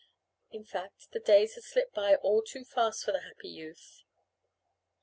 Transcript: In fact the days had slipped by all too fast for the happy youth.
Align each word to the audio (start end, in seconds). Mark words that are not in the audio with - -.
In 0.49 0.63
fact 0.65 1.11
the 1.11 1.19
days 1.19 1.53
had 1.53 1.63
slipped 1.63 1.93
by 1.93 2.15
all 2.15 2.41
too 2.41 2.63
fast 2.65 3.05
for 3.05 3.11
the 3.11 3.21
happy 3.21 3.49
youth. 3.49 4.01